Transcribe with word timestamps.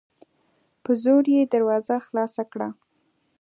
په 0.83 0.91
زور 1.03 1.23
یې 1.35 1.41
دروازه 1.53 1.95
خلاصه 2.05 2.43
کړه 2.51 2.69